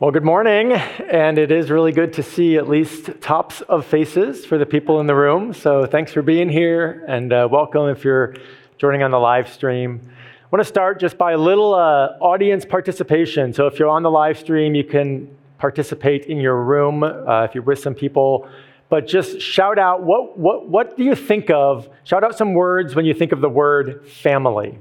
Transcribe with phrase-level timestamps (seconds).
[0.00, 4.46] Well, good morning, and it is really good to see at least tops of faces
[4.46, 5.52] for the people in the room.
[5.52, 8.34] So thanks for being here, and uh, welcome if you're
[8.78, 10.00] joining on the live stream.
[10.02, 13.52] I want to start just by a little uh, audience participation.
[13.52, 15.28] So if you're on the live stream, you can
[15.58, 18.48] participate in your room uh, if you're with some people.
[18.88, 21.90] But just shout out what, what, what do you think of?
[22.04, 24.78] Shout out some words when you think of the word family.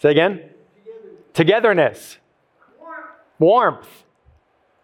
[0.00, 0.50] Say again?
[1.34, 2.18] Togetherness.
[3.38, 4.04] Warmth.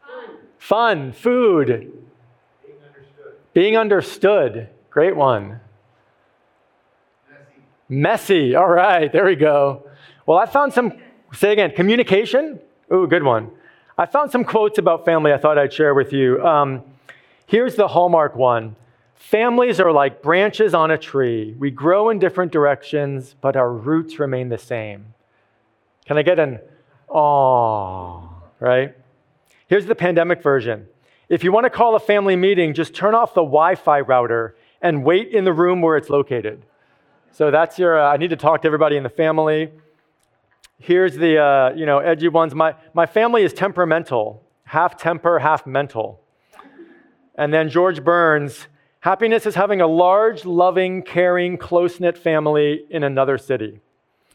[0.06, 0.36] Fun.
[0.58, 1.12] Fun.
[1.12, 1.68] Food.
[2.62, 3.34] Being understood.
[3.52, 4.68] Being understood.
[4.90, 5.60] Great one.
[7.28, 7.44] Messy.
[7.88, 8.54] Messy.
[8.54, 9.86] All right, there we go.
[10.26, 10.92] Well, I found some,
[11.32, 12.60] say again, communication.
[12.92, 13.50] Ooh, good one.
[13.96, 16.44] I found some quotes about family I thought I'd share with you.
[16.44, 16.82] Um,
[17.46, 18.76] here's the hallmark one
[19.20, 21.54] Families are like branches on a tree.
[21.58, 25.14] We grow in different directions, but our roots remain the same.
[26.06, 26.58] Can I get an
[27.08, 28.29] aww?
[28.60, 28.94] Right?
[29.66, 30.86] Here's the pandemic version.
[31.28, 34.56] If you want to call a family meeting, just turn off the Wi Fi router
[34.82, 36.64] and wait in the room where it's located.
[37.32, 39.70] So that's your, uh, I need to talk to everybody in the family.
[40.78, 42.54] Here's the, uh, you know, edgy ones.
[42.54, 46.20] My, my family is temperamental, half temper, half mental.
[47.36, 48.66] And then George Burns,
[49.00, 53.80] happiness is having a large, loving, caring, close knit family in another city.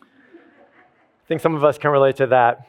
[0.02, 2.68] I think some of us can relate to that.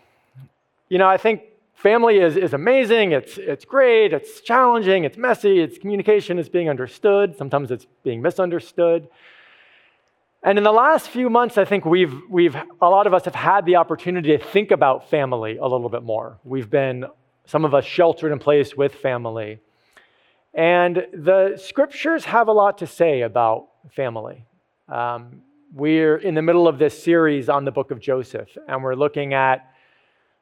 [0.88, 1.42] You know, I think
[1.76, 6.68] family is, is amazing, it's, it's great, it's challenging, it's messy, it's communication is being
[6.68, 9.08] understood, sometimes it's being misunderstood.
[10.42, 13.34] And in the last few months, I think we've, we've, a lot of us have
[13.34, 16.38] had the opportunity to think about family a little bit more.
[16.44, 17.04] We've been,
[17.46, 19.60] some of us, sheltered in place with family.
[20.54, 24.46] And the scriptures have a lot to say about family.
[24.88, 25.42] Um,
[25.74, 29.34] we're in the middle of this series on the book of Joseph, and we're looking
[29.34, 29.72] at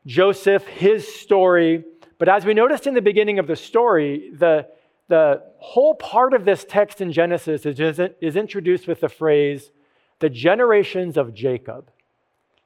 [0.06, 1.84] Joseph, his story.
[2.18, 4.66] But as we noticed in the beginning of the story, the,
[5.08, 7.80] the whole part of this text in Genesis is,
[8.20, 9.70] is introduced with the phrase,
[10.20, 11.90] the generations of Jacob.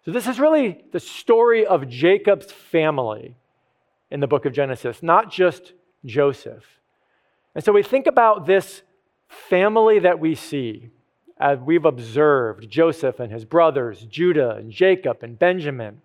[0.04, 3.36] So, this is really the story of Jacob's family
[4.10, 5.74] in the book of Genesis, not just
[6.04, 6.64] Joseph.
[7.54, 8.82] And so, we think about this
[9.28, 10.90] family that we see
[11.40, 16.00] as we've observed Joseph and his brothers, Judah and Jacob and Benjamin.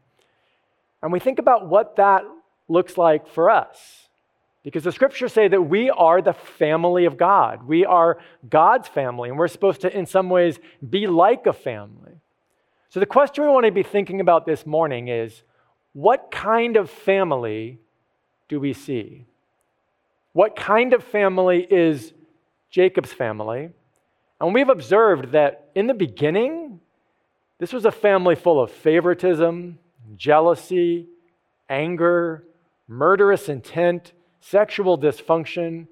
[1.04, 2.24] And we think about what that
[2.70, 4.08] looks like for us.
[4.64, 7.68] Because the scriptures say that we are the family of God.
[7.68, 8.18] We are
[8.50, 10.58] God's family, and we're supposed to, in some ways,
[10.90, 12.14] be like a family.
[12.88, 15.44] So, the question we want to be thinking about this morning is
[15.92, 17.80] what kind of family
[18.48, 19.26] do we see?
[20.32, 22.14] What kind of family is
[22.70, 23.72] Jacob's family?
[24.40, 26.80] And we've observed that in the beginning,
[27.60, 29.80] this was a family full of favoritism,
[30.16, 31.08] jealousy,
[31.70, 32.44] anger,
[32.88, 35.88] murderous intent, sexual dysfunction.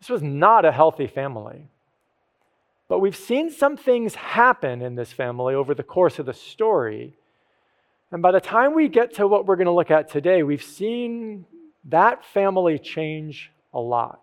[0.00, 1.68] This was not a healthy family.
[2.88, 7.14] But we've seen some things happen in this family over the course of the story.
[8.10, 10.62] And by the time we get to what we're going to look at today, we've
[10.62, 11.46] seen
[11.84, 14.20] that family change a lot.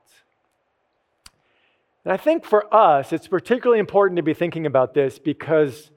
[2.03, 5.91] And I think for us, it's particularly important to be thinking about this because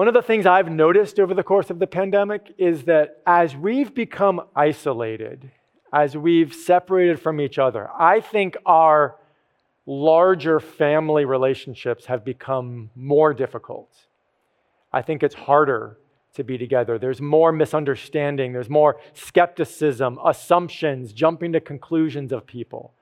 [0.00, 3.54] one of the things I've noticed over the course of the pandemic is that as
[3.54, 5.50] we've become isolated,
[5.92, 9.16] as we've separated from each other, I think our
[9.84, 13.94] larger family relationships have become more difficult.
[14.90, 15.98] I think it's harder
[16.32, 16.98] to be together.
[16.98, 22.94] There's more misunderstanding, there's more skepticism, assumptions, jumping to conclusions of people.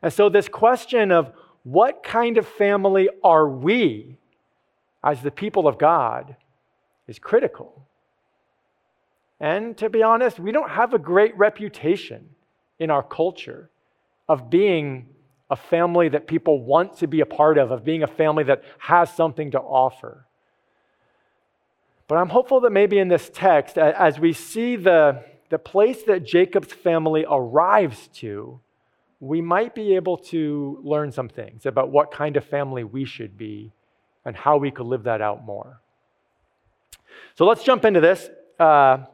[0.00, 1.32] And so, this question of
[1.64, 4.16] what kind of family are we
[5.04, 6.34] as the people of God
[7.06, 7.86] is critical.
[9.38, 12.30] And to be honest, we don't have a great reputation
[12.78, 13.70] in our culture
[14.28, 15.08] of being
[15.50, 18.62] a family that people want to be a part of, of being a family that
[18.78, 20.26] has something to offer.
[22.08, 26.24] But I'm hopeful that maybe in this text, as we see the, the place that
[26.24, 28.60] Jacob's family arrives to,
[29.20, 33.36] we might be able to learn some things about what kind of family we should
[33.36, 33.72] be
[34.24, 35.80] and how we could live that out more.
[37.34, 38.28] So let's jump into this.
[38.58, 39.04] Uh,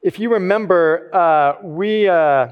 [0.00, 2.48] if you remember, uh, we, uh,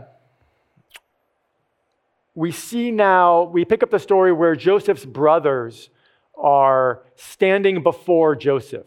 [2.35, 5.91] we see now, we pick up the story where Joseph's brothers
[6.37, 8.87] are standing before Joseph.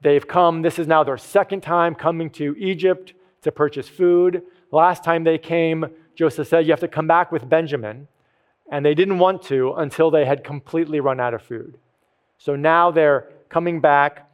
[0.00, 4.42] They've come, this is now their second time coming to Egypt to purchase food.
[4.70, 8.08] Last time they came, Joseph said, You have to come back with Benjamin.
[8.70, 11.78] And they didn't want to until they had completely run out of food.
[12.36, 14.27] So now they're coming back.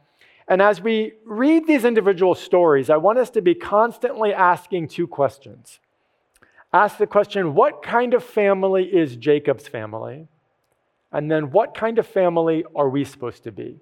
[0.47, 5.07] And as we read these individual stories, I want us to be constantly asking two
[5.07, 5.79] questions.
[6.71, 10.27] Ask the question, what kind of family is Jacob's family?
[11.11, 13.79] And then, what kind of family are we supposed to be?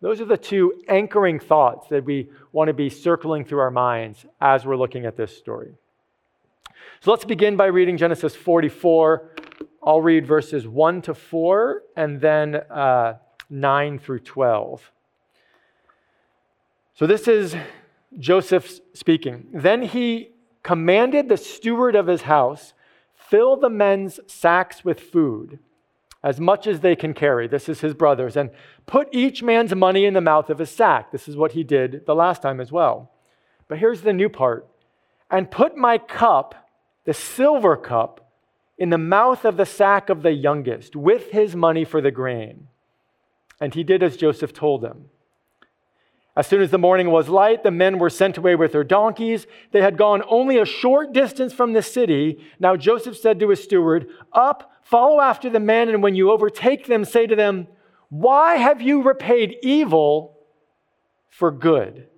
[0.00, 4.24] Those are the two anchoring thoughts that we want to be circling through our minds
[4.40, 5.74] as we're looking at this story.
[7.00, 9.30] So let's begin by reading Genesis 44.
[9.82, 13.14] I'll read verses 1 to 4 and then uh,
[13.50, 14.92] 9 through 12.
[16.96, 17.54] So this is
[18.18, 19.48] Joseph speaking.
[19.52, 20.30] Then he
[20.62, 22.72] commanded the steward of his house
[23.14, 25.58] fill the men's sacks with food,
[26.22, 27.48] as much as they can carry.
[27.48, 28.36] This is his brothers.
[28.36, 28.50] And
[28.86, 31.10] put each man's money in the mouth of his sack.
[31.10, 33.10] This is what he did the last time as well.
[33.68, 34.66] But here's the new part.
[35.30, 36.68] And put my cup,
[37.04, 38.30] the silver cup,
[38.78, 42.68] in the mouth of the sack of the youngest, with his money for the grain.
[43.60, 45.10] And he did as Joseph told him.
[46.36, 49.46] As soon as the morning was light, the men were sent away with their donkeys.
[49.72, 52.44] They had gone only a short distance from the city.
[52.60, 56.86] Now Joseph said to his steward, Up, follow after the men, and when you overtake
[56.86, 57.68] them, say to them,
[58.10, 60.36] Why have you repaid evil
[61.30, 62.08] for good?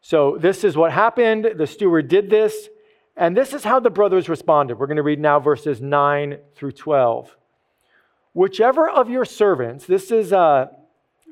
[0.00, 1.50] So, this is what happened.
[1.56, 2.68] The steward did this,
[3.14, 4.78] and this is how the brothers responded.
[4.78, 7.36] We're going to read now verses 9 through 12.
[8.32, 10.68] Whichever of your servants, this is uh,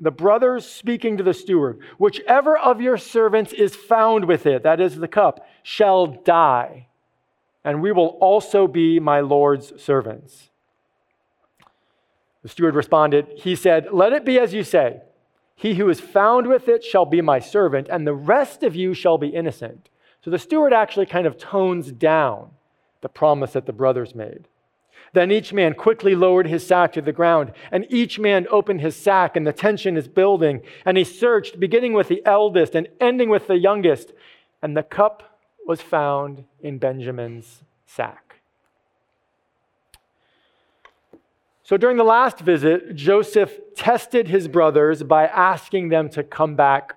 [0.01, 4.81] the brothers speaking to the steward, whichever of your servants is found with it, that
[4.81, 6.89] is the cup, shall die,
[7.65, 10.51] and we will also be my Lord's servants.
[12.43, 15.01] The steward responded, He said, Let it be as you say.
[15.57, 18.93] He who is found with it shall be my servant, and the rest of you
[18.93, 19.89] shall be innocent.
[20.23, 22.51] So the steward actually kind of tones down
[23.01, 24.49] the promise that the brothers made.
[25.17, 28.95] Then each man quickly lowered his sack to the ground, and each man opened his
[28.95, 30.61] sack, and the tension is building.
[30.85, 34.13] And he searched, beginning with the eldest and ending with the youngest,
[34.61, 38.41] and the cup was found in Benjamin's sack.
[41.63, 46.95] So during the last visit, Joseph tested his brothers by asking them to come back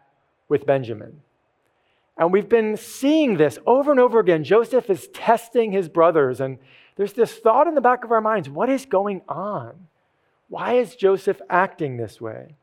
[0.49, 1.21] with Benjamin.
[2.17, 4.43] And we've been seeing this over and over again.
[4.43, 6.57] Joseph is testing his brothers, and
[6.99, 9.87] there's this thought in the back of our minds what is going on?
[10.49, 12.55] Why is Joseph acting this way?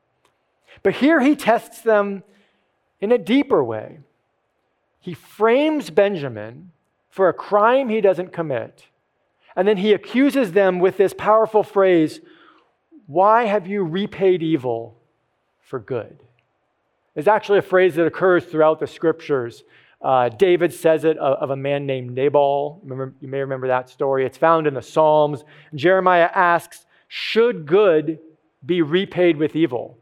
[0.83, 2.23] But here he tests them
[3.01, 4.01] in a deeper way.
[5.01, 6.73] He frames Benjamin
[7.09, 8.85] for a crime he doesn't commit.
[9.57, 12.21] And then he accuses them with this powerful phrase
[13.07, 14.99] Why have you repaid evil
[15.63, 16.19] for good?
[17.15, 19.65] It's actually a phrase that occurs throughout the scriptures.
[20.01, 22.81] Uh, David says it of, of, a man named Nabal.
[22.83, 24.27] Remember, you may remember that story.
[24.27, 25.43] It's found in the Psalms.
[25.75, 28.19] Jeremiah asks, Should good
[28.65, 29.99] be repaid with evil?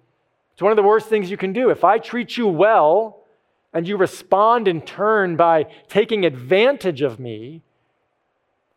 [0.52, 1.70] It's one of the worst things you can do.
[1.70, 3.24] If I treat you well
[3.72, 7.62] and you respond in turn by taking advantage of me,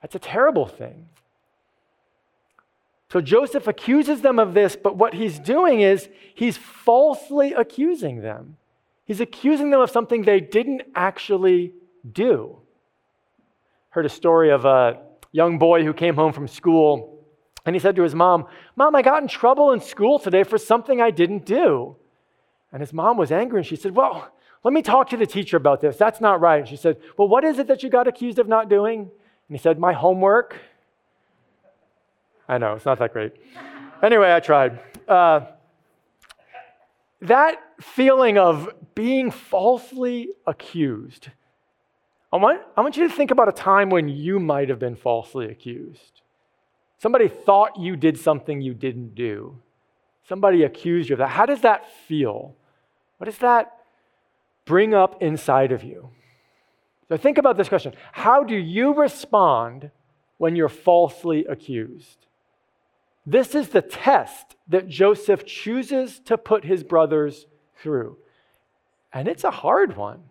[0.01, 1.09] that's a terrible thing.
[3.11, 8.57] So Joseph accuses them of this, but what he's doing is he's falsely accusing them.
[9.07, 11.71] He's accusing them of something they didn't actually
[12.11, 12.59] do.
[13.89, 14.99] Heard a story of a
[15.31, 17.17] young boy who came home from school
[17.65, 18.45] and he said to his mom,
[18.75, 21.95] Mom, I got in trouble in school today for something I didn't do.
[22.71, 24.29] And his mom was angry and she said, Well,
[24.63, 25.97] let me talk to the teacher about this.
[25.97, 26.59] That's not right.
[26.59, 28.99] And she said, Well, what is it that you got accused of not doing?
[28.99, 29.09] And
[29.49, 30.57] he said, My homework.
[32.47, 33.33] I know, it's not that great.
[34.01, 34.79] Anyway, I tried.
[35.07, 35.41] Uh,
[37.21, 41.29] that feeling of being falsely accused,
[42.31, 44.95] I want, I want you to think about a time when you might have been
[44.95, 46.21] falsely accused.
[46.97, 49.59] Somebody thought you did something you didn't do.
[50.27, 51.29] Somebody accused you of that.
[51.29, 52.55] How does that feel?
[53.17, 53.77] What does that
[54.65, 56.09] bring up inside of you?
[57.07, 59.91] So think about this question How do you respond
[60.37, 62.25] when you're falsely accused?
[63.25, 67.45] This is the test that Joseph chooses to put his brothers
[67.81, 68.17] through.
[69.13, 70.23] And it's a hard one.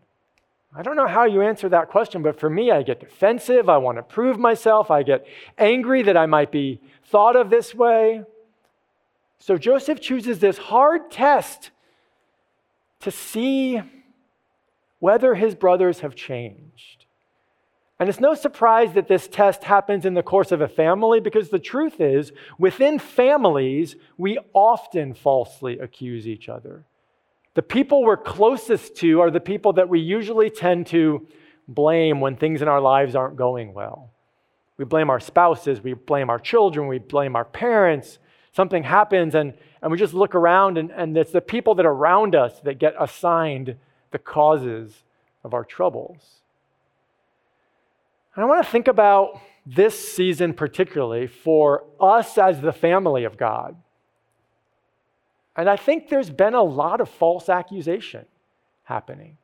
[0.75, 3.69] I don't know how you answer that question, but for me, I get defensive.
[3.69, 4.91] I want to prove myself.
[4.91, 5.27] I get
[5.57, 8.23] angry that I might be thought of this way.
[9.39, 11.71] So Joseph chooses this hard test
[13.01, 13.81] to see
[14.99, 17.07] whether his brothers have changed.
[17.99, 21.49] And it's no surprise that this test happens in the course of a family because
[21.49, 26.85] the truth is, within families, we often falsely accuse each other.
[27.57, 31.27] The people we're closest to are the people that we usually tend to
[31.67, 34.11] blame when things in our lives aren't going well.
[34.77, 38.19] We blame our spouses, we blame our children, we blame our parents.
[38.53, 41.95] something happens and, and we just look around and, and it's the people that are
[41.95, 43.77] around us that get assigned
[44.11, 45.05] the causes
[45.43, 46.43] of our troubles.
[48.35, 53.39] And I want to think about this season particularly for us as the family of
[53.39, 53.77] God.
[55.57, 58.27] And I think there's been a lot of false accusation
[58.85, 59.39] happening.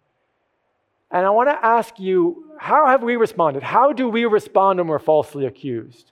[1.10, 3.62] And I want to ask you, how have we responded?
[3.62, 6.10] How do we respond when we're falsely accused?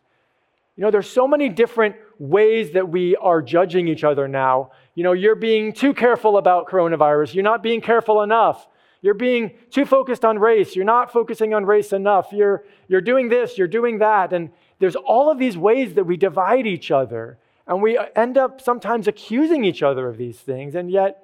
[0.76, 4.72] You know, there's so many different ways that we are judging each other now.
[4.94, 7.34] You know, you're being too careful about coronavirus.
[7.34, 8.66] You're not being careful enough.
[9.02, 10.76] You're being too focused on race.
[10.76, 12.32] You're not focusing on race enough.
[12.32, 14.32] You're, you're doing this, you're doing that.
[14.32, 17.38] And there's all of these ways that we divide each other.
[17.70, 20.74] And we end up sometimes accusing each other of these things.
[20.74, 21.22] And yet,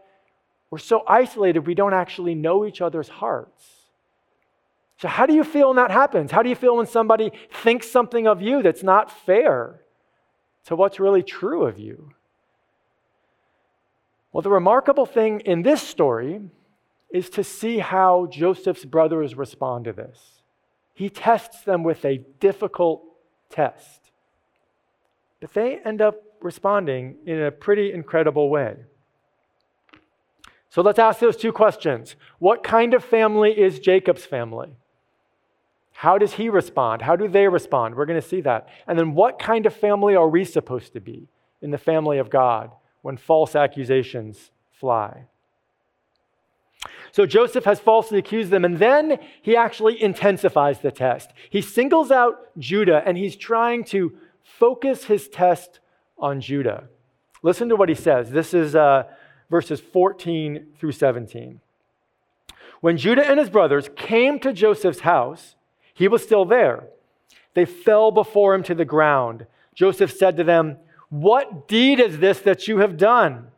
[0.70, 3.64] we're so isolated, we don't actually know each other's hearts.
[4.98, 6.30] So, how do you feel when that happens?
[6.30, 9.80] How do you feel when somebody thinks something of you that's not fair
[10.66, 12.12] to what's really true of you?
[14.32, 16.42] Well, the remarkable thing in this story
[17.10, 20.42] is to see how Joseph's brothers respond to this.
[20.94, 23.02] He tests them with a difficult
[23.50, 24.12] test,
[25.40, 28.76] but they end up responding in a pretty incredible way.
[30.70, 32.16] So let's ask those two questions.
[32.38, 34.76] What kind of family is Jacob's family?
[35.92, 37.00] How does he respond?
[37.00, 37.94] How do they respond?
[37.94, 38.68] We're going to see that.
[38.86, 41.28] And then, what kind of family are we supposed to be
[41.62, 45.24] in the family of God when false accusations fly?
[47.12, 51.30] So Joseph has falsely accused them, and then he actually intensifies the test.
[51.48, 54.12] He singles out Judah, and he's trying to
[54.42, 55.80] focus his test
[56.18, 56.88] on Judah.
[57.42, 58.30] Listen to what he says.
[58.30, 59.04] This is uh,
[59.50, 61.60] verses 14 through 17.
[62.80, 65.56] When Judah and his brothers came to Joseph's house,
[65.94, 66.84] he was still there.
[67.54, 69.46] They fell before him to the ground.
[69.74, 70.76] Joseph said to them,
[71.08, 73.48] What deed is this that you have done?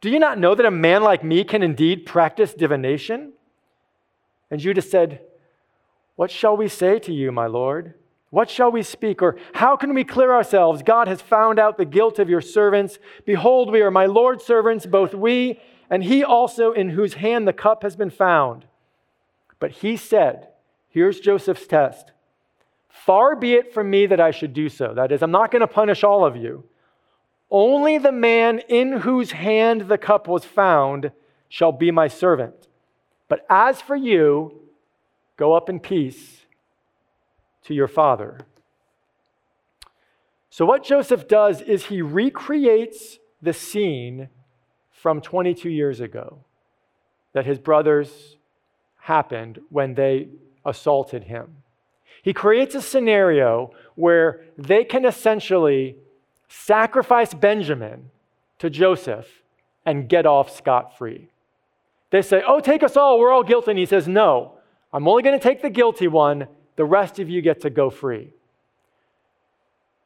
[0.00, 3.32] Do you not know that a man like me can indeed practice divination?
[4.50, 5.20] And Judah said,
[6.16, 7.94] What shall we say to you, my Lord?
[8.32, 9.20] What shall we speak?
[9.20, 10.82] Or how can we clear ourselves?
[10.82, 12.98] God has found out the guilt of your servants.
[13.26, 15.60] Behold, we are my Lord's servants, both we
[15.90, 18.64] and he also in whose hand the cup has been found.
[19.58, 20.48] But he said,
[20.88, 22.12] Here's Joseph's test.
[22.88, 24.94] Far be it from me that I should do so.
[24.94, 26.64] That is, I'm not going to punish all of you.
[27.50, 31.12] Only the man in whose hand the cup was found
[31.50, 32.68] shall be my servant.
[33.28, 34.58] But as for you,
[35.36, 36.41] go up in peace
[37.64, 38.40] to your father.
[40.50, 44.28] So, what Joseph does is he recreates the scene
[44.90, 46.38] from 22 years ago
[47.32, 48.36] that his brothers
[48.98, 50.28] happened when they
[50.64, 51.56] assaulted him.
[52.22, 55.96] He creates a scenario where they can essentially
[56.48, 58.10] sacrifice Benjamin
[58.58, 59.42] to Joseph
[59.84, 61.28] and get off scot free.
[62.10, 63.72] They say, Oh, take us all, we're all guilty.
[63.72, 64.52] And he says, No,
[64.92, 67.90] I'm only going to take the guilty one, the rest of you get to go
[67.90, 68.32] free.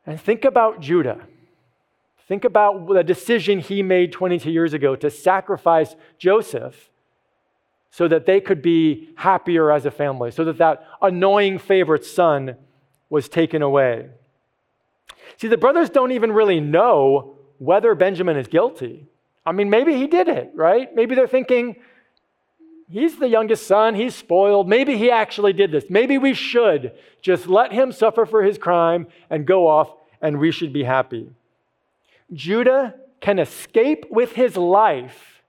[0.06, 1.20] And think about Judah.
[2.28, 6.90] Think about the decision he made 22 years ago to sacrifice Joseph
[7.90, 12.56] so that they could be happier as a family, so that that annoying favorite son
[13.08, 14.08] was taken away.
[15.38, 19.06] See, the brothers don't even really know whether Benjamin is guilty.
[19.44, 20.94] I mean, maybe he did it, right?
[20.94, 21.76] Maybe they're thinking,
[22.90, 24.68] he's the youngest son, he's spoiled.
[24.68, 25.84] Maybe he actually did this.
[25.88, 29.90] Maybe we should just let him suffer for his crime and go off,
[30.20, 31.30] and we should be happy.
[32.32, 35.42] Judah can escape with his life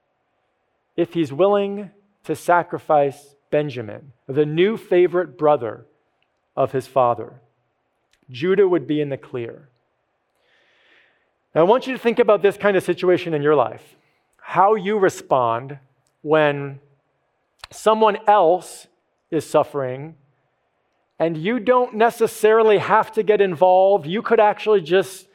[0.96, 1.90] if he's willing
[2.24, 5.86] to sacrifice Benjamin, the new favorite brother
[6.56, 7.40] of his father.
[8.30, 9.68] Judah would be in the clear.
[11.54, 13.96] Now, I want you to think about this kind of situation in your life
[14.40, 15.78] how you respond
[16.22, 16.80] when
[17.70, 18.86] someone else
[19.30, 20.16] is suffering
[21.18, 24.06] and you don't necessarily have to get involved.
[24.06, 25.26] You could actually just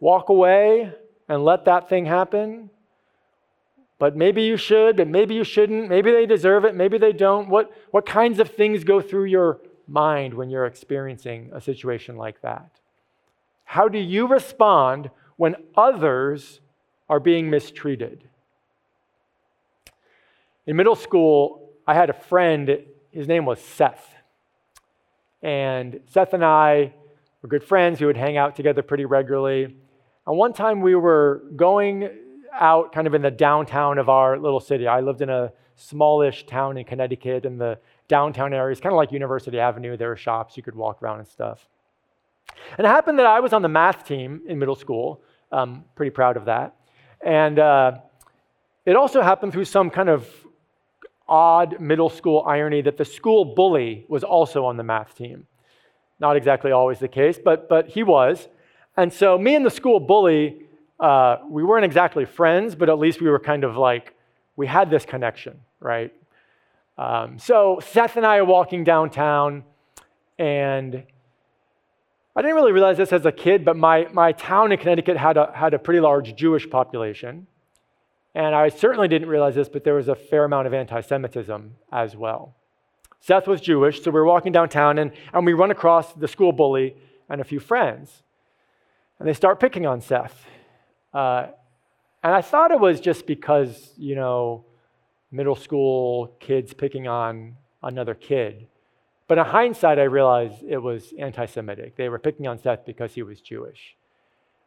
[0.00, 0.92] walk away
[1.28, 2.70] and let that thing happen
[4.00, 5.90] but maybe you should, but maybe you shouldn't.
[5.90, 7.50] Maybe they deserve it, maybe they don't.
[7.50, 12.40] What, what kinds of things go through your mind when you're experiencing a situation like
[12.40, 12.70] that?
[13.64, 16.60] How do you respond when others
[17.10, 18.24] are being mistreated?
[20.66, 22.78] In middle school, I had a friend,
[23.10, 24.14] his name was Seth.
[25.42, 26.92] And Seth and I
[27.42, 28.00] were good friends.
[28.00, 29.64] We would hang out together pretty regularly.
[30.26, 32.10] And one time we were going
[32.52, 34.86] out kind of in the downtown of our little city.
[34.86, 38.96] I lived in a smallish town in Connecticut, and the downtown area is kind of
[38.96, 39.96] like University Avenue.
[39.96, 41.66] There were shops you could walk around and stuff.
[42.76, 46.10] And it happened that I was on the math team in middle school, I'm pretty
[46.10, 46.76] proud of that.
[47.24, 47.98] And uh,
[48.84, 50.28] it also happened through some kind of
[51.30, 55.46] odd middle school irony that the school bully was also on the math team.
[56.18, 58.48] Not exactly always the case, but, but he was.
[58.96, 60.62] And so, me and the school bully,
[60.98, 64.14] uh, we weren't exactly friends, but at least we were kind of like,
[64.56, 66.12] we had this connection, right?
[66.98, 69.64] Um, so, Seth and I are walking downtown,
[70.38, 71.02] and
[72.36, 75.36] I didn't really realize this as a kid, but my, my town in Connecticut had
[75.36, 77.46] a, had a pretty large Jewish population.
[78.34, 81.74] And I certainly didn't realize this, but there was a fair amount of anti Semitism
[81.90, 82.54] as well.
[83.20, 86.52] Seth was Jewish, so we were walking downtown and, and we run across the school
[86.52, 86.96] bully
[87.28, 88.22] and a few friends.
[89.18, 90.46] And they start picking on Seth.
[91.12, 91.48] Uh,
[92.22, 94.64] and I thought it was just because, you know,
[95.30, 98.68] middle school kids picking on another kid.
[99.28, 101.96] But in hindsight, I realized it was anti Semitic.
[101.96, 103.96] They were picking on Seth because he was Jewish.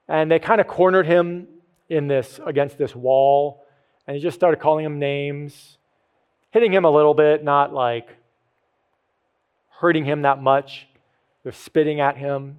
[0.07, 1.47] And they kind of cornered him
[1.89, 3.65] in this against this wall,
[4.07, 5.77] and he just started calling him names,
[6.51, 8.09] hitting him a little bit, not like
[9.79, 10.87] hurting him that much.
[11.43, 12.57] They're spitting at him.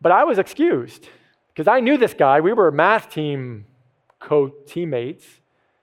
[0.00, 1.08] But I was excused
[1.48, 2.40] because I knew this guy.
[2.40, 3.66] We were math team
[4.18, 5.26] co teammates.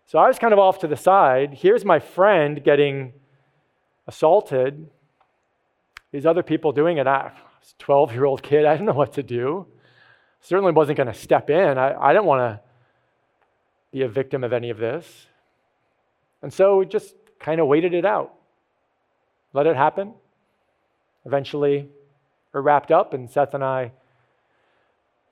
[0.05, 1.53] So I was kind of off to the side.
[1.53, 3.13] Here's my friend getting
[4.07, 4.89] assaulted.
[6.11, 7.07] These other people doing it.
[7.07, 8.65] I was a 12 year old kid.
[8.65, 9.67] I didn't know what to do.
[10.47, 11.77] Certainly wasn't going to step in.
[11.77, 12.61] I, I didn't want to
[13.91, 15.27] be a victim of any of this.
[16.41, 18.33] And so we just kind of waited it out,
[19.51, 20.13] let it happen.
[21.25, 21.89] Eventually,
[22.53, 23.91] it wrapped up, and Seth and I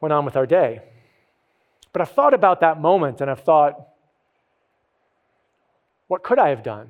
[0.02, 0.82] went on with our day.
[1.94, 3.88] But I've thought about that moment and I've thought,
[6.10, 6.90] what could I have done?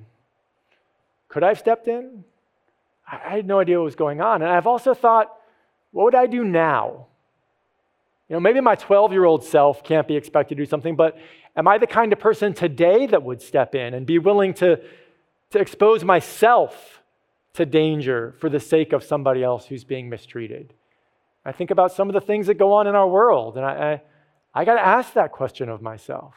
[1.27, 2.23] Could I have stepped in?
[3.07, 4.41] I had no idea what was going on.
[4.41, 5.31] And I've also thought,
[5.91, 7.05] what would I do now?
[8.29, 11.17] You know, maybe my 12 year old self can't be expected to do something, but
[11.55, 14.81] am I the kind of person today that would step in and be willing to,
[15.51, 17.01] to expose myself
[17.53, 20.73] to danger for the sake of somebody else who's being mistreated?
[21.45, 24.01] I think about some of the things that go on in our world, and I,
[24.53, 26.33] I, I got to ask that question of myself.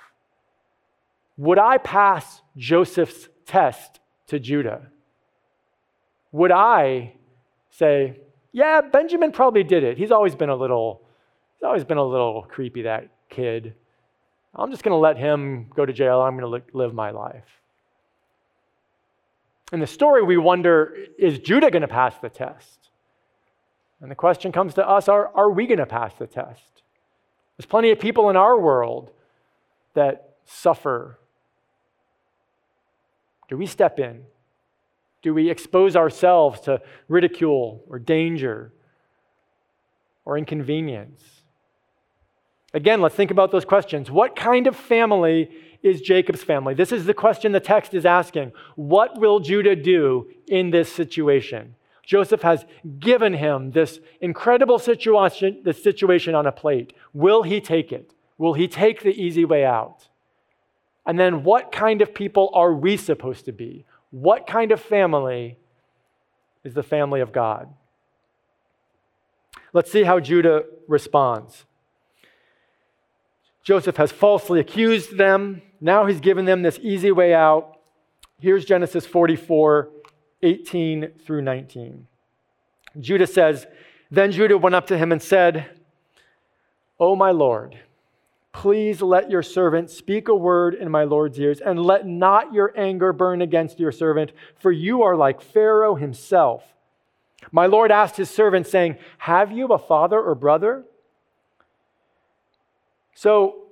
[1.38, 4.88] Would I pass Joseph's test to Judah?
[6.32, 7.14] Would I
[7.70, 8.20] say,
[8.52, 9.96] yeah, Benjamin probably did it.
[9.96, 11.07] He's always been a little
[11.58, 13.74] He's always been a little creepy, that kid.
[14.54, 16.20] I'm just going to let him go to jail.
[16.20, 17.44] I'm going to live my life.
[19.72, 22.88] In the story, we wonder is Judah going to pass the test?
[24.00, 26.82] And the question comes to us are, are we going to pass the test?
[27.56, 29.10] There's plenty of people in our world
[29.94, 31.18] that suffer.
[33.48, 34.22] Do we step in?
[35.22, 38.72] Do we expose ourselves to ridicule or danger
[40.24, 41.37] or inconvenience?
[42.74, 44.10] Again, let's think about those questions.
[44.10, 45.50] What kind of family
[45.82, 46.74] is Jacob's family?
[46.74, 48.52] This is the question the text is asking.
[48.76, 51.76] What will Judah do in this situation?
[52.04, 52.64] Joseph has
[52.98, 56.94] given him this incredible situation, this situation on a plate.
[57.12, 58.14] Will he take it?
[58.38, 60.08] Will he take the easy way out?
[61.04, 63.84] And then, what kind of people are we supposed to be?
[64.10, 65.58] What kind of family
[66.64, 67.68] is the family of God?
[69.72, 71.64] Let's see how Judah responds.
[73.68, 75.60] Joseph has falsely accused them.
[75.78, 77.76] Now he's given them this easy way out.
[78.40, 79.90] Here's Genesis 44
[80.40, 82.06] 18 through 19.
[82.98, 83.66] Judah says,
[84.10, 85.68] Then Judah went up to him and said,
[86.98, 87.78] O my Lord,
[88.54, 92.72] please let your servant speak a word in my Lord's ears, and let not your
[92.74, 96.64] anger burn against your servant, for you are like Pharaoh himself.
[97.52, 100.86] My Lord asked his servant, saying, Have you a father or brother?
[103.18, 103.64] So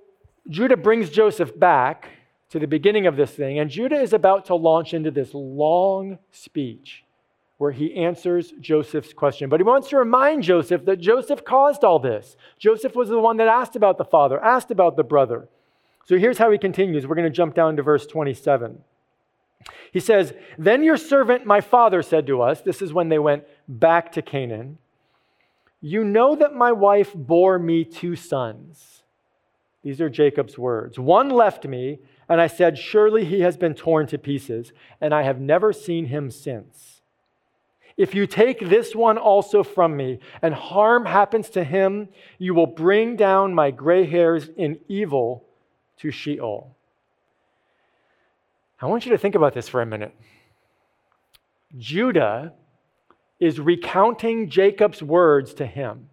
[0.48, 2.08] Judah brings Joseph back
[2.50, 6.18] to the beginning of this thing, and Judah is about to launch into this long
[6.32, 7.04] speech
[7.58, 9.48] where he answers Joseph's question.
[9.48, 12.36] But he wants to remind Joseph that Joseph caused all this.
[12.58, 15.46] Joseph was the one that asked about the father, asked about the brother.
[16.06, 17.06] So here's how he continues.
[17.06, 18.82] We're going to jump down to verse 27.
[19.92, 23.44] He says, Then your servant, my father, said to us, this is when they went
[23.68, 24.78] back to Canaan,
[25.80, 28.95] You know that my wife bore me two sons.
[29.86, 30.98] These are Jacob's words.
[30.98, 35.22] One left me, and I said, Surely he has been torn to pieces, and I
[35.22, 37.02] have never seen him since.
[37.96, 42.66] If you take this one also from me, and harm happens to him, you will
[42.66, 45.44] bring down my gray hairs in evil
[45.98, 46.74] to Sheol.
[48.82, 50.16] I want you to think about this for a minute.
[51.78, 52.54] Judah
[53.38, 56.10] is recounting Jacob's words to him.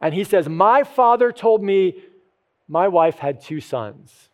[0.00, 2.02] And he says, My father told me
[2.74, 4.28] my wife had two sons.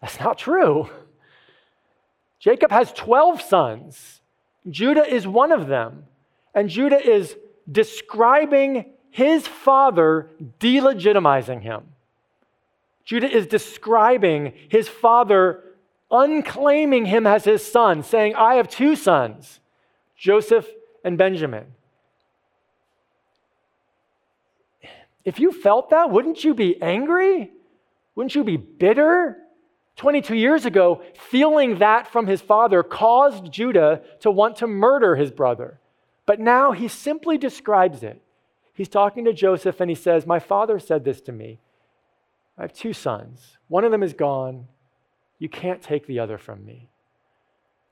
[0.00, 0.88] That's not true.
[2.38, 4.22] Jacob has 12 sons.
[4.70, 6.04] Judah is one of them.
[6.54, 7.36] And Judah is
[7.70, 11.82] describing his father delegitimizing him.
[13.04, 15.62] Judah is describing his father
[16.10, 19.60] unclaiming him as his son, saying, I have two sons,
[20.16, 20.66] Joseph
[21.04, 21.66] and Benjamin.
[25.24, 27.50] If you felt that, wouldn't you be angry?
[28.14, 29.36] Wouldn't you be bitter?
[29.96, 35.30] 22 years ago, feeling that from his father caused Judah to want to murder his
[35.30, 35.78] brother.
[36.24, 38.22] But now he simply describes it.
[38.72, 41.60] He's talking to Joseph and he says, My father said this to me.
[42.56, 43.58] I have two sons.
[43.68, 44.68] One of them is gone.
[45.38, 46.88] You can't take the other from me.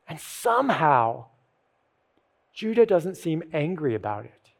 [0.08, 1.26] And somehow,
[2.54, 4.50] Judah doesn't seem angry about it.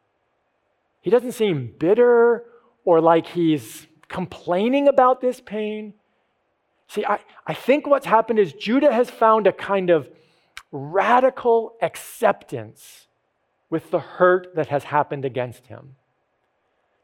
[1.00, 2.44] He doesn't seem bitter
[2.88, 5.92] or like he's complaining about this pain.
[6.87, 10.09] See, I, I think what's happened is Judah has found a kind of
[10.72, 13.07] radical acceptance
[13.68, 15.96] with the hurt that has happened against him.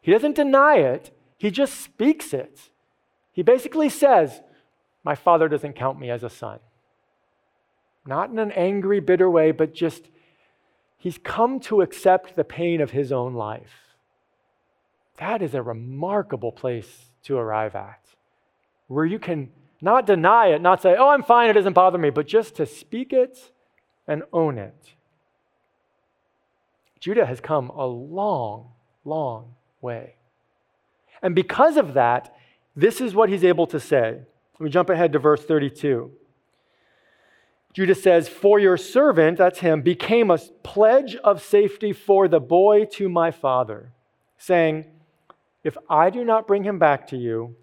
[0.01, 2.71] He doesn't deny it, he just speaks it.
[3.33, 4.41] He basically says,
[5.05, 6.61] My father doesn't count me as a son.
[8.07, 10.09] Not in an angry, bitter way, but just
[10.97, 13.84] he's come to accept the pain of his own life.
[15.19, 18.01] That is a remarkable place to arrive at,
[18.89, 19.51] where you can
[19.81, 22.67] not deny it, not say, oh, I'm fine, it doesn't bother me, but just to
[22.67, 23.53] speak it
[24.09, 24.95] and own it.
[27.01, 28.71] Judah has come a long,
[29.05, 30.15] long way.
[31.23, 32.35] And because of that,
[32.75, 34.21] this is what he's able to say.
[34.55, 36.11] Let me jump ahead to verse 32.
[37.75, 42.87] Judah says, For your servant, that's him, became a pledge of safety for the boy
[42.93, 43.93] to my father,
[44.39, 44.87] saying,
[45.65, 47.57] If I do not bring him back to you,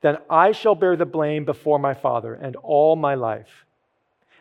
[0.00, 3.66] then I shall bear the blame before my father and all my life.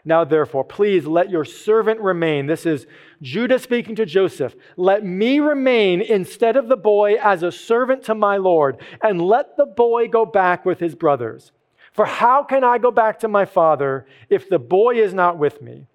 [0.06, 2.48] Now, therefore, please let your servant remain.
[2.48, 2.88] This is
[3.22, 4.56] Judah speaking to Joseph.
[4.78, 9.58] Let me remain instead of the boy as a servant to my Lord, and let
[9.58, 11.52] the boy go back with his brothers.
[11.92, 15.62] For how can I go back to my father if the boy is not with
[15.62, 15.88] me?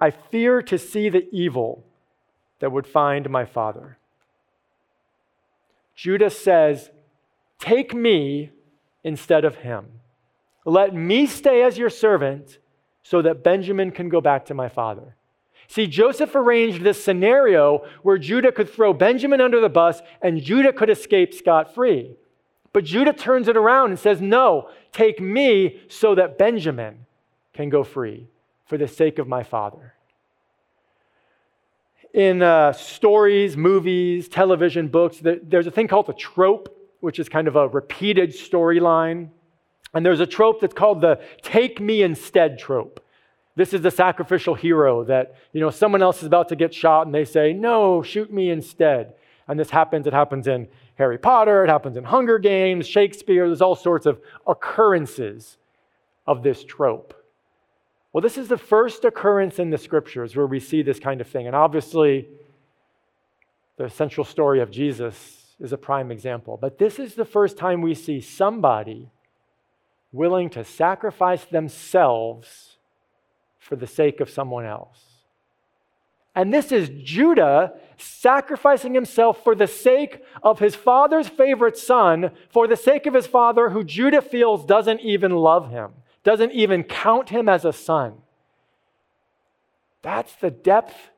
[0.00, 1.84] I fear to see the evil
[2.60, 3.98] that would find my father.
[6.00, 6.90] Judah says,
[7.58, 8.52] Take me
[9.04, 10.00] instead of him.
[10.64, 12.58] Let me stay as your servant
[13.02, 15.14] so that Benjamin can go back to my father.
[15.68, 20.72] See, Joseph arranged this scenario where Judah could throw Benjamin under the bus and Judah
[20.72, 22.16] could escape scot free.
[22.72, 27.04] But Judah turns it around and says, No, take me so that Benjamin
[27.52, 28.26] can go free
[28.64, 29.92] for the sake of my father.
[32.12, 37.48] In uh, stories, movies, television, books, there's a thing called the trope which is kind
[37.48, 39.30] of a repeated storyline.
[39.92, 43.04] And there's a trope that's called the take me instead trope.
[43.56, 47.06] This is the sacrificial hero that, you know, someone else is about to get shot
[47.06, 49.14] and they say, no, shoot me instead.
[49.48, 53.60] And this happens, it happens in Harry Potter, it happens in Hunger Games, Shakespeare, there's
[53.60, 55.56] all sorts of occurrences
[56.26, 57.14] of this trope.
[58.12, 61.28] Well, this is the first occurrence in the scriptures where we see this kind of
[61.28, 61.46] thing.
[61.46, 62.28] And obviously,
[63.76, 66.58] the central story of Jesus is a prime example.
[66.60, 69.10] But this is the first time we see somebody
[70.12, 72.78] willing to sacrifice themselves
[73.58, 74.98] for the sake of someone else.
[76.34, 82.66] And this is Judah sacrificing himself for the sake of his father's favorite son, for
[82.66, 87.30] the sake of his father, who Judah feels doesn't even love him, doesn't even count
[87.30, 88.18] him as a son.
[90.02, 91.10] That's the depth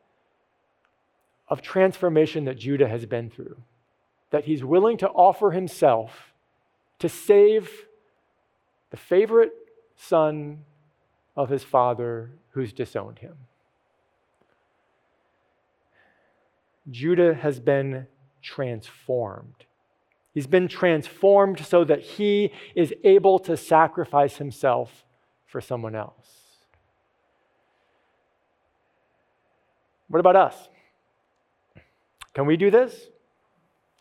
[1.48, 3.62] of transformation that Judah has been through
[4.32, 6.32] that he's willing to offer himself
[6.98, 7.70] to save
[8.90, 9.52] the favorite
[9.94, 10.64] son
[11.36, 13.34] of his father who's disowned him.
[16.90, 18.06] Judah has been
[18.40, 19.66] transformed.
[20.32, 25.04] He's been transformed so that he is able to sacrifice himself
[25.46, 26.42] for someone else.
[30.08, 30.68] What about us?
[32.34, 33.08] Can we do this?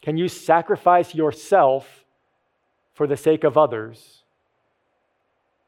[0.02, 2.06] Can you sacrifice yourself
[2.94, 4.24] for the sake of others?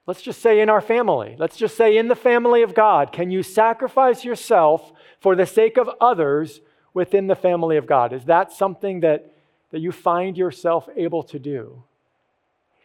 [0.06, 1.36] Let's just say in our family.
[1.38, 3.12] Let's just say in the family of God.
[3.12, 6.60] Can you sacrifice yourself for the sake of others
[6.94, 8.12] within the family of God?
[8.12, 9.33] Is that something that,
[9.74, 11.84] that you find yourself able to do?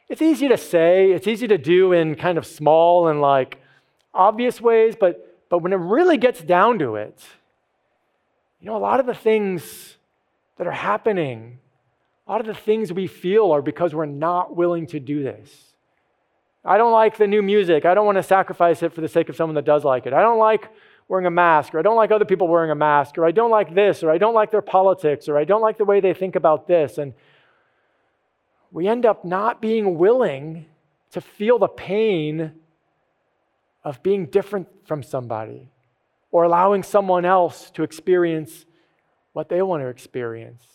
[0.09, 3.59] It's easy to say, it's easy to do in kind of small and like
[4.13, 7.23] obvious ways, but, but when it really gets down to it,
[8.59, 9.97] you know, a lot of the things
[10.57, 11.59] that are happening
[12.27, 15.73] A lot of the things we feel are because we're not willing to do this.
[16.63, 17.87] I don't like the new music.
[17.87, 20.13] I don't want to sacrifice it for the sake of someone that does like it.
[20.13, 20.69] I don't like
[21.09, 23.51] wearing a mask, or I don't like other people wearing a mask, or I don't
[23.51, 26.15] like this, or I don't like their politics, or I don't like the way they
[26.15, 26.99] think about this.
[26.99, 27.15] And
[28.71, 30.67] we end up not being willing
[31.13, 32.53] to feel the pain
[33.83, 35.71] of being different from somebody
[36.31, 38.67] or allowing someone else to experience
[39.33, 40.67] what they want to experience.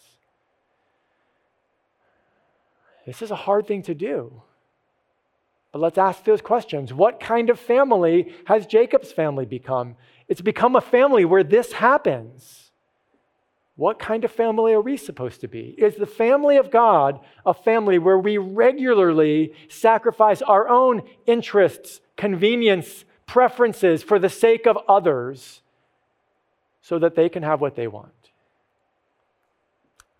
[3.05, 4.41] This is a hard thing to do.
[5.71, 6.93] But let's ask those questions.
[6.93, 9.95] What kind of family has Jacob's family become?
[10.27, 12.71] It's become a family where this happens.
[13.75, 15.75] What kind of family are we supposed to be?
[15.77, 23.03] Is the family of God a family where we regularly sacrifice our own interests, convenience,
[23.25, 25.62] preferences for the sake of others
[26.81, 28.12] so that they can have what they want?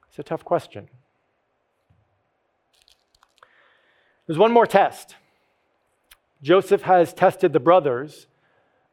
[0.10, 0.90] It's a tough question.
[4.26, 5.16] There's one more test.
[6.42, 8.28] Joseph has tested the brothers,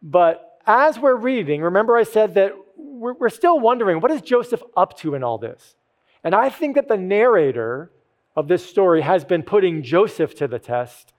[0.02, 4.62] but as we're reading, remember I said that we're, we're still wondering what is Joseph
[4.76, 5.76] up to in all this?
[6.22, 7.90] And I think that the narrator
[8.36, 11.12] of this story has been putting Joseph to the test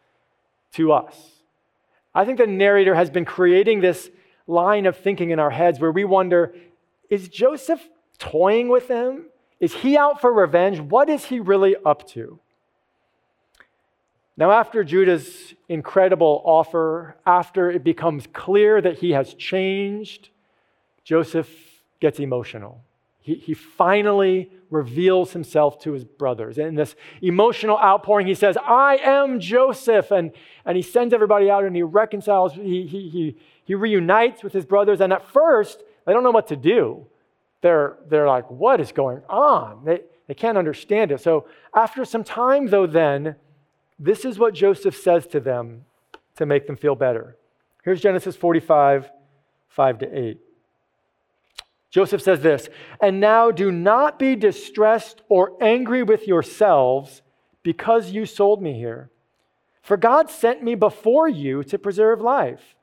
[0.73, 1.43] to us.
[2.13, 4.10] I think the narrator has been creating this
[4.47, 6.54] line of thinking in our heads where we wonder
[7.10, 7.82] is Joseph
[8.19, 9.25] toying with them?
[9.60, 10.80] Is he out for revenge?
[10.80, 12.39] What is he really up to?
[14.38, 20.30] Now, after Judah's incredible offer, after it becomes clear that he has changed,
[21.04, 21.50] Joseph
[22.00, 22.84] gets emotional.
[23.19, 26.58] He, he finally reveals himself to his brothers.
[26.58, 30.12] And in this emotional outpouring, he says, I am Joseph.
[30.12, 30.32] And,
[30.65, 34.65] and he sends everybody out and he reconciles, he, he, he, he reunites with his
[34.65, 35.02] brothers.
[35.02, 37.06] And at first, they don't know what to do.
[37.62, 39.86] They're, they're like, what is going on?
[39.86, 41.21] They, they can't understand it.
[41.21, 41.45] So
[41.76, 43.36] after some time, though, then,
[44.01, 45.85] this is what Joseph says to them
[46.35, 47.37] to make them feel better.
[47.83, 49.11] Here's Genesis 45,
[49.69, 50.39] 5 to 8.
[51.91, 52.67] Joseph says this,
[52.99, 57.21] and now do not be distressed or angry with yourselves
[57.61, 59.11] because you sold me here.
[59.83, 62.75] For God sent me before you to preserve life.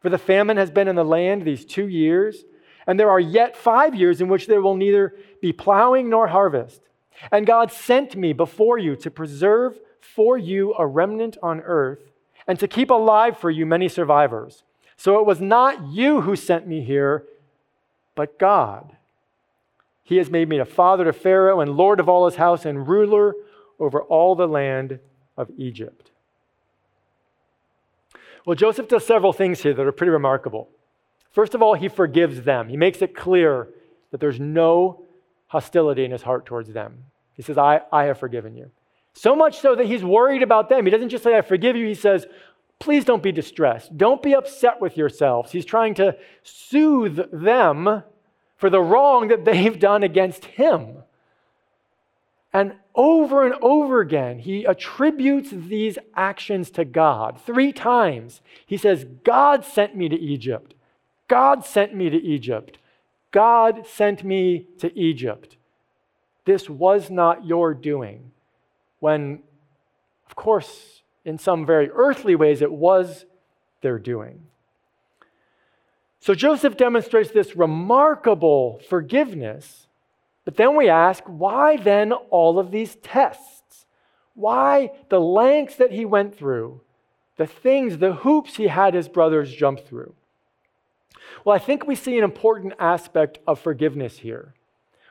[0.00, 2.44] For the famine has been in the land these two years,
[2.88, 6.80] and there are yet five years in which there will neither be plowing nor harvest.
[7.30, 9.78] And God sent me before you to preserve
[10.14, 12.00] for you a remnant on earth,
[12.46, 14.62] and to keep alive for you many survivors.
[14.96, 17.24] So it was not you who sent me here,
[18.14, 18.96] but God.
[20.02, 22.86] He has made me a father to Pharaoh and lord of all his house and
[22.88, 23.34] ruler
[23.78, 25.00] over all the land
[25.36, 26.10] of Egypt.
[28.46, 30.68] Well, Joseph does several things here that are pretty remarkable.
[31.32, 32.68] First of all, he forgives them.
[32.68, 33.68] He makes it clear
[34.12, 35.02] that there's no
[35.48, 37.04] hostility in his heart towards them.
[37.34, 38.70] He says, I, I have forgiven you.
[39.16, 40.84] So much so that he's worried about them.
[40.84, 41.86] He doesn't just say, I forgive you.
[41.86, 42.26] He says,
[42.78, 43.96] please don't be distressed.
[43.96, 45.52] Don't be upset with yourselves.
[45.52, 48.02] He's trying to soothe them
[48.58, 50.98] for the wrong that they've done against him.
[52.52, 57.40] And over and over again, he attributes these actions to God.
[57.40, 60.74] Three times, he says, God sent me to Egypt.
[61.26, 62.76] God sent me to Egypt.
[63.30, 65.56] God sent me to Egypt.
[66.44, 68.32] This was not your doing
[69.06, 69.38] when,
[70.28, 73.24] of course, in some very earthly ways, it was
[73.80, 74.48] their doing.
[76.18, 79.86] So Joseph demonstrates this remarkable forgiveness,
[80.44, 83.86] but then we ask, why then all of these tests?
[84.34, 86.80] Why the lengths that he went through,
[87.36, 90.14] the things, the hoops he had his brothers jump through?
[91.44, 94.55] Well, I think we see an important aspect of forgiveness here.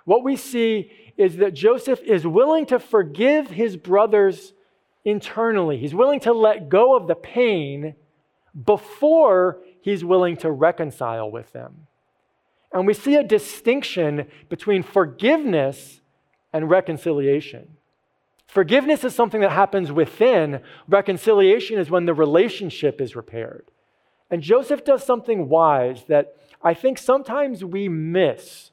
[0.06, 4.54] What we see is that Joseph is willing to forgive his brothers
[5.04, 5.78] internally.
[5.78, 7.96] He's willing to let go of the pain
[8.66, 11.88] before he's willing to reconcile with them.
[12.72, 16.02] And we see a distinction between forgiveness
[16.52, 17.78] and reconciliation.
[18.48, 23.66] Forgiveness is something that happens within, reconciliation is when the relationship is repaired.
[24.30, 28.72] And Joseph does something wise that I think sometimes we miss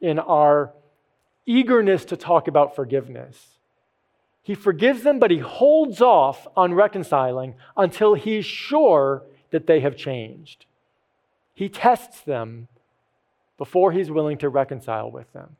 [0.00, 0.72] in our
[1.46, 3.58] eagerness to talk about forgiveness.
[4.42, 9.96] He forgives them, but he holds off on reconciling until he's sure that they have
[9.96, 10.66] changed.
[11.54, 12.68] He tests them
[13.58, 15.56] before he's willing to reconcile with them.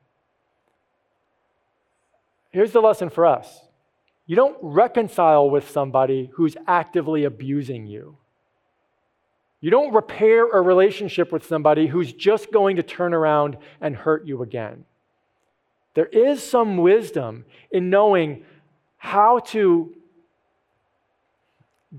[2.51, 3.63] Here's the lesson for us
[4.27, 8.17] you don't reconcile with somebody who's actively abusing you.
[9.61, 14.27] You don't repair a relationship with somebody who's just going to turn around and hurt
[14.27, 14.85] you again.
[15.95, 18.45] There is some wisdom in knowing
[18.97, 19.95] how to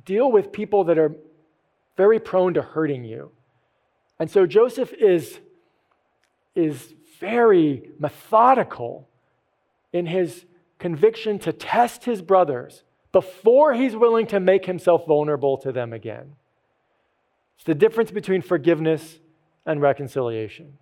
[0.05, 1.15] deal with people that are
[1.97, 3.31] very prone to hurting you.
[4.17, 5.39] And so Joseph is,
[6.55, 9.07] is very methodical
[9.93, 10.45] in his
[10.79, 16.35] conviction to test his brothers before he's willing to make himself vulnerable to them again.
[17.61, 19.19] It's the difference between forgiveness
[19.67, 20.79] and reconciliation.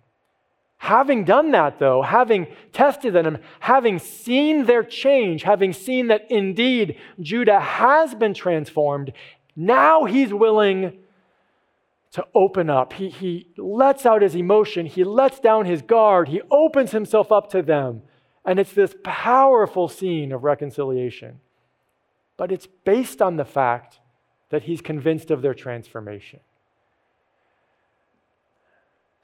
[0.78, 6.96] Having done that, though, having tested them, having seen their change, having seen that indeed
[7.20, 9.12] Judah has been transformed,
[9.54, 11.00] now he's willing
[12.12, 12.94] to open up.
[12.94, 17.50] He, he lets out his emotion, he lets down his guard, he opens himself up
[17.50, 18.00] to them.
[18.42, 21.40] And it's this powerful scene of reconciliation.
[22.38, 24.00] But it's based on the fact
[24.48, 26.40] that he's convinced of their transformation.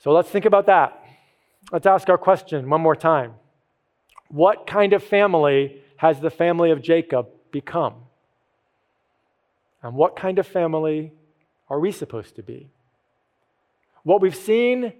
[0.06, 1.04] So let's think about that.
[1.72, 3.32] Let's ask our question one more time.
[4.28, 7.94] What kind of family has the family of Jacob become?
[9.82, 11.10] And what kind of family
[11.68, 12.70] are we supposed to be?
[14.04, 14.92] What we've seen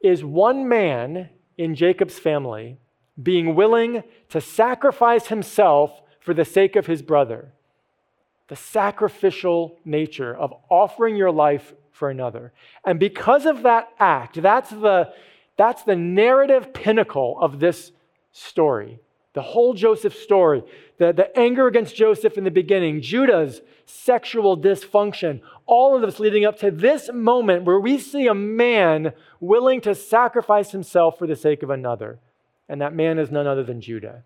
[0.00, 2.78] is one man in Jacob's family
[3.20, 7.50] being willing to sacrifice himself for the sake of his brother.
[8.48, 12.52] The sacrificial nature of offering your life for another.
[12.84, 15.12] And because of that act, that's the,
[15.56, 17.92] that's the narrative pinnacle of this
[18.32, 19.00] story.
[19.32, 20.62] The whole Joseph story,
[20.98, 26.44] the, the anger against Joseph in the beginning, Judah's sexual dysfunction, all of this leading
[26.44, 31.36] up to this moment where we see a man willing to sacrifice himself for the
[31.36, 32.18] sake of another.
[32.68, 34.22] And that man is none other than Judah.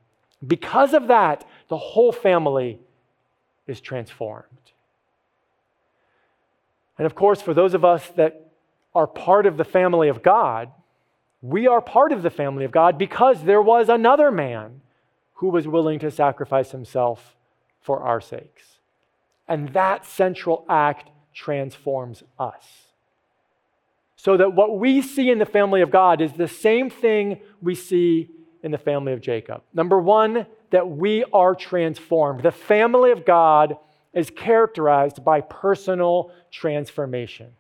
[0.47, 2.79] Because of that, the whole family
[3.69, 4.73] is transformed.
[6.97, 8.51] And of course, for those of us that
[8.95, 10.71] are part of the family of God,
[11.41, 14.81] we are part of the family of God because there was another man
[15.35, 17.37] who was willing to sacrifice himself
[17.81, 18.81] for our sakes.
[19.47, 22.89] And that central act transforms us.
[24.17, 27.77] So that what we see in the family of God is the same thing we
[27.77, 28.31] see
[28.65, 29.63] in the family of Jacob.
[29.73, 32.43] Number one, that we are transformed.
[32.43, 33.77] The family of God
[34.13, 37.53] is characterized by personal transformation.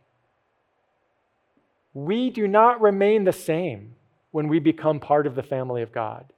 [1.94, 3.94] We do not remain the same
[4.30, 6.32] when we become part of the family of God.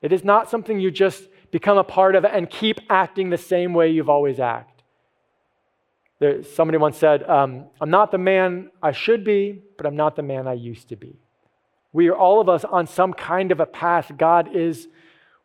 [0.00, 3.74] It is not something you just become a part of and keep acting the same
[3.74, 4.82] way you've always acted.
[6.18, 10.16] There, somebody once said, um, I'm not the man I should be, but I'm not
[10.16, 11.16] the man I used to be.
[11.92, 14.12] We are all of us on some kind of a path.
[14.16, 14.88] God is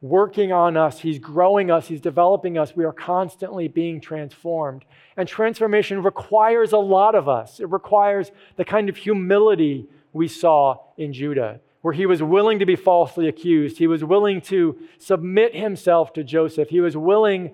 [0.01, 2.75] working on us, He's growing us, He's developing us.
[2.75, 4.85] We are constantly being transformed.
[5.17, 7.59] And transformation requires a lot of us.
[7.59, 12.65] It requires the kind of humility we saw in Judah, where he was willing to
[12.65, 13.77] be falsely accused.
[13.77, 16.69] He was willing to submit himself to Joseph.
[16.69, 17.51] He was willing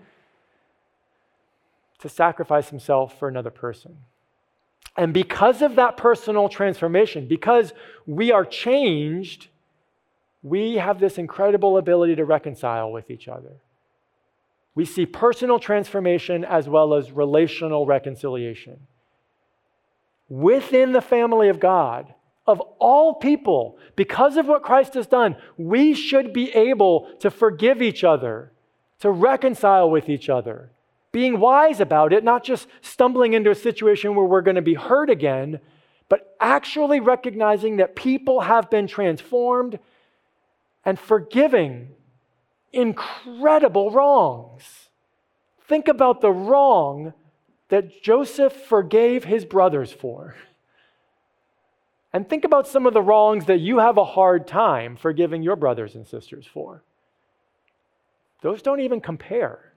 [1.99, 3.97] to sacrifice himself for another person.
[4.97, 7.73] And because of that personal transformation, because
[8.05, 9.47] we are changed,
[10.45, 13.53] we have this incredible ability to reconcile with each other.
[14.75, 18.81] We see personal transformation as well as relational reconciliation.
[20.29, 22.13] Within the family of God,
[22.45, 27.81] of all people, because of what Christ has done, we should be able to forgive
[27.81, 28.51] each other,
[28.99, 30.69] to reconcile with each other,
[31.12, 34.75] being wise about it, not just stumbling into a situation where we're going to be
[34.75, 35.60] hurt again,
[36.08, 39.79] but actually recognizing that people have been transformed
[40.86, 41.89] and forgiving
[42.71, 44.89] incredible wrongs.
[45.67, 47.13] Think about the wrong
[47.69, 50.36] that Joseph forgave his brothers for.
[52.13, 55.56] And think about some of the wrongs that you have a hard time forgiving your
[55.56, 56.84] brothers and sisters for.
[58.41, 59.74] Those don't even compare.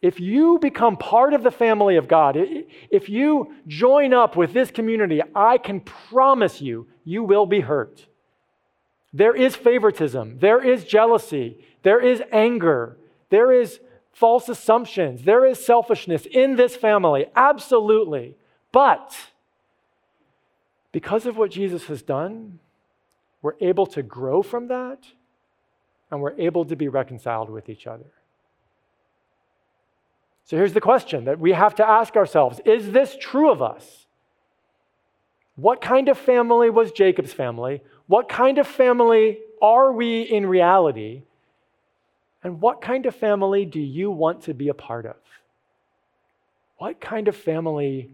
[0.00, 4.70] If you become part of the family of God, if you join up with this
[4.70, 8.06] community, I can promise you, you will be hurt.
[9.16, 12.98] There is favoritism, there is jealousy, there is anger,
[13.30, 13.80] there is
[14.12, 18.34] false assumptions, there is selfishness in this family, absolutely.
[18.72, 19.16] But
[20.92, 22.58] because of what Jesus has done,
[23.40, 24.98] we're able to grow from that
[26.10, 28.12] and we're able to be reconciled with each other.
[30.44, 34.06] So here's the question that we have to ask ourselves Is this true of us?
[35.54, 37.80] What kind of family was Jacob's family?
[38.06, 41.22] What kind of family are we in reality?
[42.42, 45.16] And what kind of family do you want to be a part of?
[46.78, 48.10] What kind of family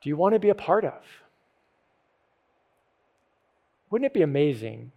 [0.00, 1.02] do you want to be a part of?
[3.90, 4.92] Wouldn't it be amazing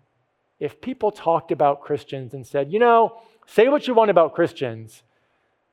[0.60, 5.04] if people talked about Christians and said, you know, say what you want about Christians,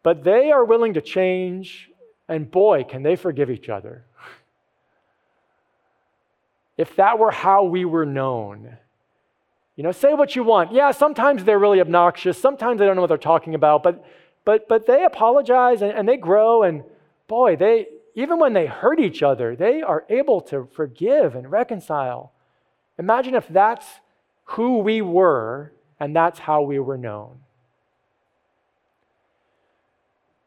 [0.03, 1.91] but they are willing to change,
[2.29, 4.05] and boy, can they forgive each other.
[6.77, 8.77] if that were how we were known,
[9.77, 10.73] you know, say what you want.
[10.73, 12.39] Yeah, sometimes they're really obnoxious.
[12.39, 14.05] Sometimes they don't know what they're talking about, but
[14.45, 16.85] but but they apologize and, and they grow and
[17.27, 22.33] boy, they even when they hurt each other, they are able to forgive and reconcile.
[22.99, 23.87] Imagine if that's
[24.45, 27.41] who we were and that's how we were known.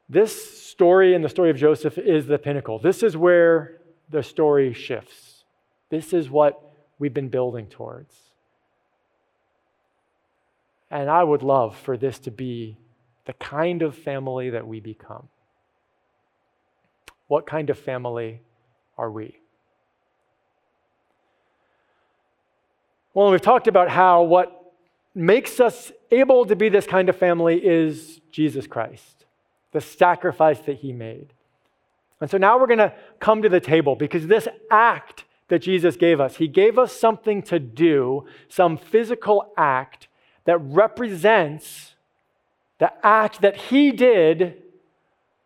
[0.09, 2.79] This story and the story of Joseph is the pinnacle.
[2.79, 5.26] This is where the story shifts.
[5.89, 6.61] This is what
[6.99, 8.15] we've been building towards.
[10.89, 12.77] And I would love for this to be
[13.25, 15.27] the kind of family that we become.
[17.27, 18.41] What kind of family
[18.97, 19.39] are we?
[23.13, 24.73] Well, we've talked about how what
[25.13, 29.25] makes us able to be this kind of family is Jesus Christ,
[29.71, 31.33] the sacrifice that he made.
[32.21, 35.95] And so now we're going to come to the table because this act that Jesus
[35.95, 40.07] gave us, he gave us something to do, some physical act
[40.45, 41.95] that represents
[42.79, 44.61] the act that he did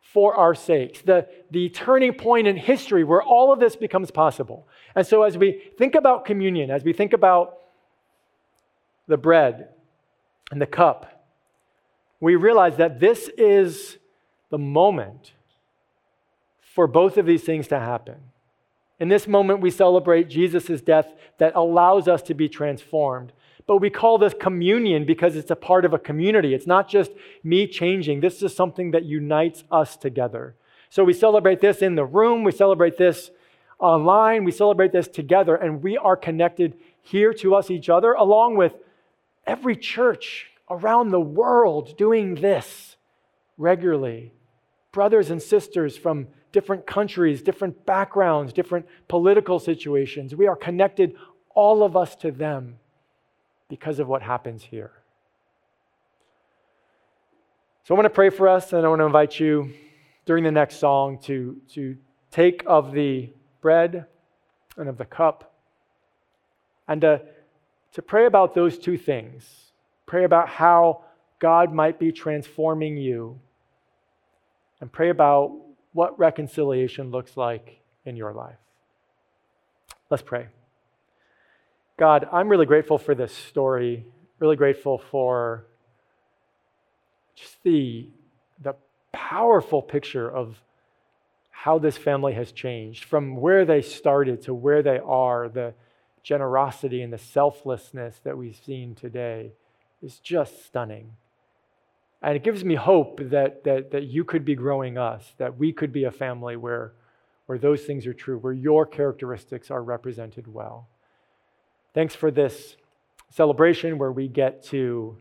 [0.02, 4.68] for our sakes, the, the turning point in history where all of this becomes possible.
[4.94, 7.60] And so, as we think about communion, as we think about
[9.08, 9.70] the bread
[10.52, 11.26] and the cup,
[12.20, 13.98] we realize that this is
[14.50, 15.32] the moment
[16.76, 18.16] for both of these things to happen.
[19.02, 23.34] In this moment, we celebrate Jesus' death that allows us to be transformed.
[23.66, 26.54] But we call this communion because it's a part of a community.
[26.54, 27.10] It's not just
[27.44, 30.56] me changing, this is something that unites us together.
[30.92, 33.32] So we celebrate this in the room, we celebrate this
[33.80, 38.56] online, we celebrate this together, and we are connected here to us, each other, along
[38.56, 38.76] with
[39.48, 42.98] every church around the world doing this
[43.58, 44.32] regularly.
[44.92, 50.36] Brothers and sisters from different countries, different backgrounds, different political situations.
[50.36, 51.16] We are connected,
[51.56, 52.78] all of us, to them
[53.70, 54.92] because of what happens here.
[57.84, 59.74] So I want to pray for us, and I want to invite you
[60.26, 61.98] during the next song to, to
[62.30, 63.30] take of the
[63.62, 64.06] bread
[64.78, 65.54] and of the cup
[66.88, 67.22] and to,
[67.94, 69.72] to pray about those two things.
[70.06, 71.06] Pray about how
[71.40, 73.40] God might be transforming you,
[74.80, 75.58] and pray about
[75.94, 78.58] what reconciliation looks like in your life.
[80.10, 80.48] Let's pray.
[81.98, 84.06] God, I'm really grateful for this story,
[84.40, 85.66] really grateful for
[87.36, 88.08] just the,
[88.62, 88.76] the
[89.12, 90.58] powerful picture of
[91.52, 95.74] how this family has changed from where they started to where they are, the
[96.24, 99.52] generosity and the selflessness that we've seen today
[100.02, 101.12] is just stunning.
[102.22, 105.74] And it gives me hope that, that, that you could be growing us, that we
[105.74, 106.94] could be a family where,
[107.48, 110.88] where those things are true, where your characteristics are represented well.
[111.94, 112.76] Thanks for this
[113.30, 115.18] celebration where we get to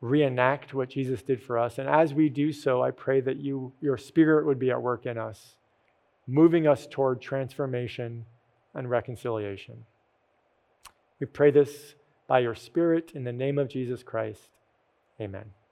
[0.00, 1.78] reenact what Jesus did for us.
[1.78, 5.06] And as we do so, I pray that you, your spirit would be at work
[5.06, 5.56] in us,
[6.26, 8.26] moving us toward transformation
[8.74, 9.86] and reconciliation.
[11.20, 11.94] We pray this
[12.26, 14.50] by your spirit in the name of Jesus Christ.
[15.20, 15.63] Amen.